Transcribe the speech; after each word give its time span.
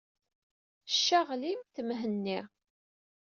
Ccaɣlimt 0.93 1.75
Mhenni. 1.87 2.39